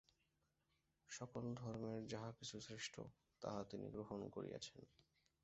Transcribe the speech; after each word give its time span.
সকল 1.09 1.43
ধর্মের 1.53 2.07
যাহা 2.07 2.29
কিছু 2.31 2.55
শ্রেষ্ঠ, 2.61 2.95
তাহা 3.41 3.61
তিনি 3.63 3.85
গ্রহণ 3.89 4.19
করিয়াছেন। 4.29 4.79